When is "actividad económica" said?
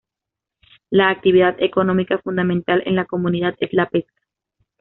1.11-2.17